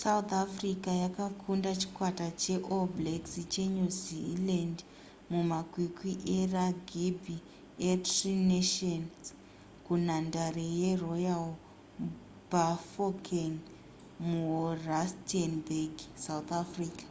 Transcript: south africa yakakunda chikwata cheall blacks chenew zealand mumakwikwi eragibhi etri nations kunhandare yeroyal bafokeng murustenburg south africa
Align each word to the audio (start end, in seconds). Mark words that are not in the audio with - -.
south 0.00 0.30
africa 0.44 0.90
yakakunda 1.04 1.70
chikwata 1.80 2.26
cheall 2.40 2.84
blacks 2.96 3.34
chenew 3.52 3.88
zealand 4.02 4.76
mumakwikwi 5.30 6.12
eragibhi 6.38 7.36
etri 7.90 8.32
nations 8.52 9.20
kunhandare 9.84 10.66
yeroyal 10.80 11.48
bafokeng 12.50 13.56
murustenburg 14.28 15.94
south 16.24 16.50
africa 16.62 17.06